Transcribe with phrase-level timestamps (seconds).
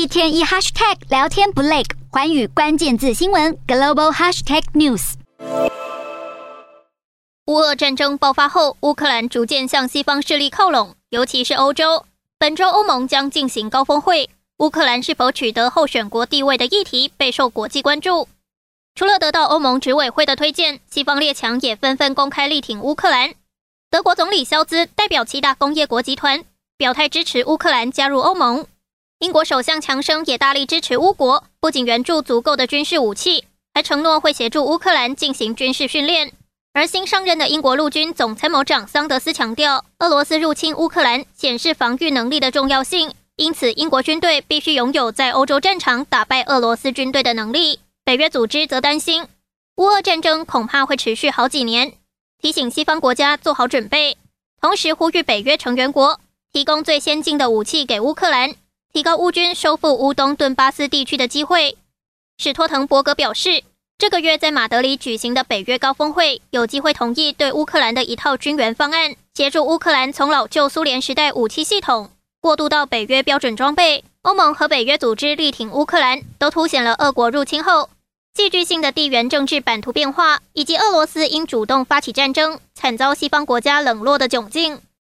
[0.00, 5.12] 一天一 hashtag 聊天不累，寰宇关键字新闻 global hashtag news。
[7.44, 12.06] 乌俄战争爆发后，乌克兰逐渐向西方势力靠拢，尤其是欧洲。
[12.38, 18.26] 本周欧盟将进行高峰会，乌克兰是否取得候选国地位的议题备受国际关注。
[18.94, 23.34] 除了得到欧盟执委会的推荐，西方列强也纷纷公开力挺乌克兰。
[23.90, 26.42] 德国总理肖兹代表七大工业国集团
[26.78, 28.64] 表态支持乌克兰加入欧盟。
[29.20, 36.32] 英国首相强生也大力支持乌国，不仅援助足够的军事武器，还承诺会协助乌克兰进行军事训练。
[36.72, 47.80] 而新上任的英国陆军总参谋长桑德斯强调，俄罗斯入侵乌克兰显示防御能力的重要性，因此英国军队必须拥有在欧洲战场打败俄罗斯军队的能力。
[48.06, 49.26] 北约组织则担心，
[49.76, 51.92] 乌俄战争恐怕会持续好几年，
[52.40, 54.16] 提醒西方国家做好准备，
[54.62, 56.18] 同时呼吁北约成员国
[56.50, 58.54] 提供最先进的武器给乌克兰。
[58.92, 61.76] 提高乌军收复乌东顿巴斯地区的机会，
[62.38, 63.62] 史托滕伯格表示，
[63.96, 74.02] 这个月在马德里举行的北约高峰会有机会同意对乌克兰的一套军援方案，协助乌克兰从老旧苏联时代武器系统过渡到北约标准装备。
[74.22, 77.88] 欧盟和北约组织力挺乌克兰，都凸显了俄国入侵后
[78.34, 84.80] 戏剧性的地缘政治版图变化，以及俄罗斯因主动发起战争，惨遭西方国家冷落的窘境。